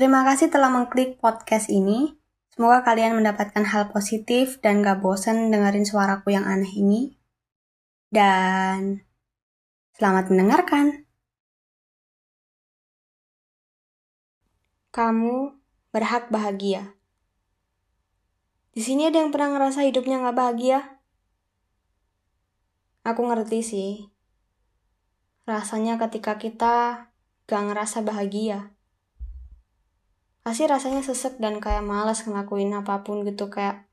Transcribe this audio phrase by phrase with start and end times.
[0.00, 2.16] Terima kasih telah mengklik podcast ini.
[2.50, 7.20] Semoga kalian mendapatkan hal positif dan gak bosen dengerin suaraku yang aneh ini.
[8.08, 9.04] Dan
[9.94, 11.06] selamat mendengarkan.
[14.90, 15.54] Kamu
[15.92, 16.96] berhak bahagia.
[18.72, 20.98] Di sini ada yang pernah ngerasa hidupnya gak bahagia?
[23.04, 23.92] Aku ngerti sih.
[25.44, 27.06] Rasanya ketika kita
[27.44, 28.79] gak ngerasa bahagia.
[30.40, 33.84] Pasti rasanya sesek dan kayak malas ngelakuin apa pun gitu kayak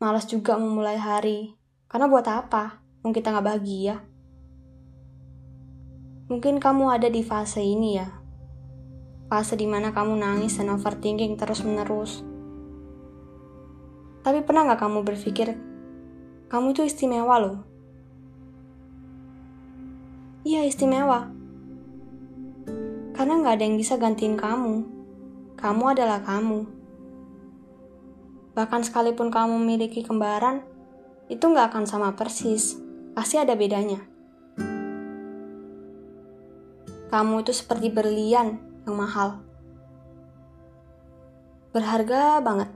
[0.00, 1.54] malas juga memulai hari.
[1.86, 2.82] Karena buat apa?
[3.04, 4.02] Mungkin kita gak bahagia.
[6.26, 8.08] Mungkin kamu ada di fase ini ya.
[9.30, 12.24] Fase di mana kamu nangis dan overthinking terus menerus.
[14.26, 15.54] Tapi pernah gak kamu berpikir,
[16.50, 17.76] kamu itu istimewa loh
[20.46, 21.26] Iya istimewa.
[23.18, 24.95] Karena nggak ada yang bisa gantiin kamu.
[25.56, 26.68] Kamu adalah kamu.
[28.52, 30.64] Bahkan sekalipun kamu memiliki kembaran,
[31.28, 32.76] itu nggak akan sama persis.
[33.16, 34.00] Pasti ada bedanya.
[37.08, 39.40] Kamu itu seperti berlian yang mahal.
[41.72, 42.70] Berharga banget.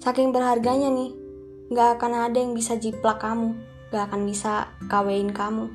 [0.00, 1.12] Saking berharganya nih,
[1.68, 5.66] nggak akan ada yang bisa jiplak kamu gak akan bisa kawin kamu.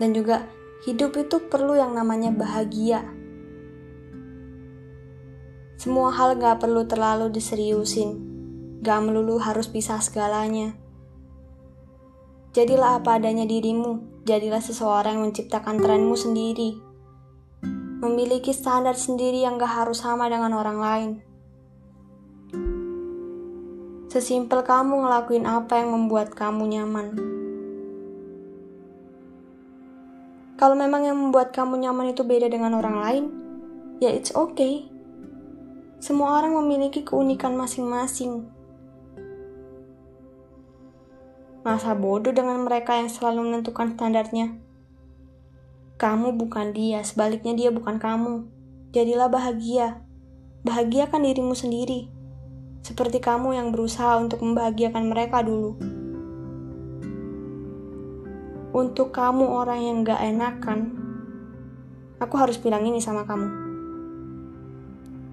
[0.00, 0.48] Dan juga
[0.82, 3.06] hidup itu perlu yang namanya bahagia.
[5.78, 8.18] Semua hal gak perlu terlalu diseriusin,
[8.82, 10.74] gak melulu harus bisa segalanya.
[12.50, 16.78] Jadilah apa adanya dirimu, jadilah seseorang yang menciptakan trenmu sendiri.
[18.02, 21.10] Memiliki standar sendiri yang gak harus sama dengan orang lain.
[24.14, 27.34] Sesimpel kamu ngelakuin apa yang membuat kamu nyaman.
[30.64, 33.24] Kalau memang yang membuat kamu nyaman itu beda dengan orang lain,
[34.00, 34.88] ya it's okay.
[36.00, 38.48] Semua orang memiliki keunikan masing-masing.
[41.68, 44.56] Masa bodoh dengan mereka yang selalu menentukan standarnya.
[46.00, 48.48] Kamu bukan dia, sebaliknya dia bukan kamu.
[48.96, 50.00] Jadilah bahagia.
[50.64, 52.08] Bahagiakan dirimu sendiri
[52.80, 56.03] seperti kamu yang berusaha untuk membahagiakan mereka dulu.
[58.74, 60.98] Untuk kamu orang yang gak enakan,
[62.18, 63.46] aku harus bilang ini sama kamu.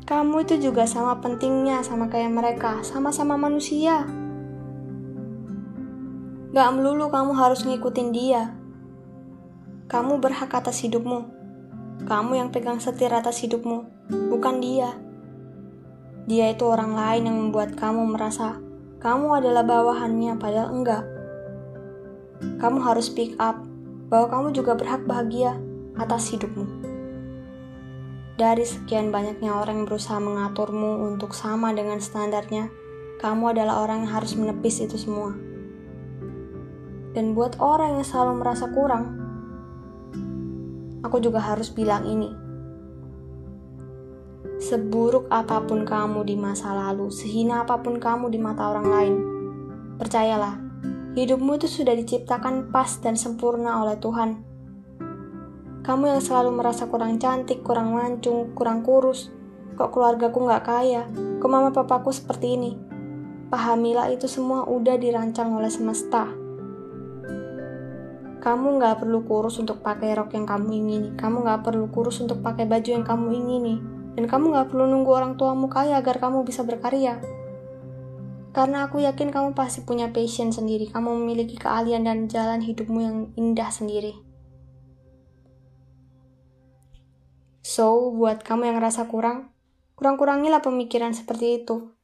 [0.06, 4.06] Kamu itu juga sama pentingnya sama kayak mereka, sama-sama manusia.
[6.54, 8.54] Gak melulu kamu harus ngikutin dia.
[9.90, 11.26] Kamu berhak atas hidupmu.
[12.06, 13.90] Kamu yang pegang setir atas hidupmu,
[14.30, 14.94] bukan dia.
[16.30, 18.62] Dia itu orang lain yang membuat kamu merasa
[19.02, 21.11] kamu adalah bawahannya, padahal enggak.
[22.62, 23.62] Kamu harus speak up
[24.10, 25.58] bahwa kamu juga berhak bahagia
[25.98, 26.68] atas hidupmu.
[28.40, 32.74] Dari sekian banyaknya orang yang berusaha mengaturmu untuk sama dengan standarnya,
[33.22, 35.38] kamu adalah orang yang harus menepis itu semua.
[37.14, 39.20] Dan buat orang yang selalu merasa kurang,
[41.06, 42.42] aku juga harus bilang ini
[44.62, 49.16] Seburuk apa pun kamu di masa lalu, sehina apa pun kamu di mata orang lain,
[49.98, 50.71] percayalah,
[51.16, 54.42] hidupmu itu sudah diciptakan pas dan sempurna oleh Tuhan.
[55.82, 59.34] Kamu yang selalu merasa kurang cantik, kurang mancung, kurang kurus,
[59.76, 61.10] kok keluargaku nggak kaya,
[61.42, 62.72] kok mama papaku seperti ini.
[63.52, 66.30] Pahamilah itu semua udah dirancang oleh semesta.
[68.42, 71.10] Kamu nggak perlu kurus untuk pakai rok yang kamu ingini.
[71.14, 73.76] Kamu nggak perlu kurus untuk pakai baju yang kamu ingini.
[74.12, 77.24] Dan kamu gak perlu nunggu orang tuamu kaya agar kamu bisa berkarya.
[78.52, 83.18] Karena aku yakin kamu pasti punya passion sendiri, kamu memiliki keahlian dan jalan hidupmu yang
[83.40, 84.12] indah sendiri.
[87.64, 89.56] So, buat kamu yang rasa kurang,
[89.96, 91.96] kurang-kurangilah pemikiran seperti itu.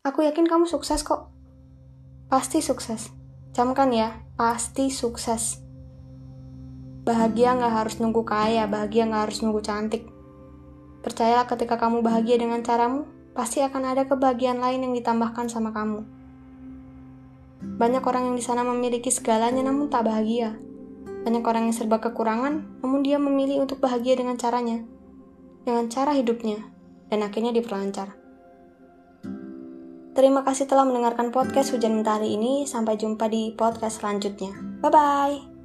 [0.00, 1.28] Aku yakin kamu sukses kok.
[2.32, 3.12] Pasti sukses.
[3.52, 5.60] Camkan ya, pasti sukses.
[7.04, 10.08] Bahagia gak harus nunggu kaya, bahagia gak harus nunggu cantik.
[11.04, 16.02] Percayalah ketika kamu bahagia dengan caramu, pasti akan ada kebahagiaan lain yang ditambahkan sama kamu.
[17.60, 20.56] Banyak orang yang di sana memiliki segalanya namun tak bahagia.
[21.20, 24.80] Banyak orang yang serba kekurangan, namun dia memilih untuk bahagia dengan caranya,
[25.68, 26.64] dengan cara hidupnya,
[27.12, 28.16] dan akhirnya diperlancar.
[30.10, 32.66] Terima kasih telah mendengarkan podcast Hujan Mentari ini.
[32.66, 34.52] Sampai jumpa di podcast selanjutnya.
[34.82, 35.59] Bye bye.